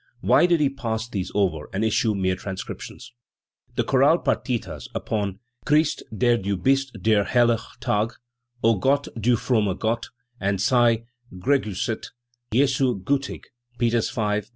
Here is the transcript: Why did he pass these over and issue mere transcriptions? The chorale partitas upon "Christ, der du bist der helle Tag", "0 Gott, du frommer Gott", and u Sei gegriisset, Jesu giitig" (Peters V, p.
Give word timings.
Why 0.21 0.47
did 0.47 0.59
he 0.61 0.69
pass 0.71 1.07
these 1.07 1.31
over 1.35 1.69
and 1.71 1.85
issue 1.85 2.15
mere 2.15 2.35
transcriptions? 2.35 3.13
The 3.75 3.83
chorale 3.83 4.17
partitas 4.17 4.87
upon 4.95 5.37
"Christ, 5.63 6.01
der 6.11 6.37
du 6.37 6.57
bist 6.57 6.91
der 6.99 7.23
helle 7.23 7.59
Tag", 7.79 8.11
"0 8.65 8.79
Gott, 8.79 9.09
du 9.15 9.35
frommer 9.35 9.77
Gott", 9.77 10.07
and 10.39 10.55
u 10.55 10.57
Sei 10.57 11.03
gegriisset, 11.31 12.07
Jesu 12.51 12.99
giitig" 13.03 13.43
(Peters 13.77 14.09
V, 14.09 14.41
p. 14.41 14.47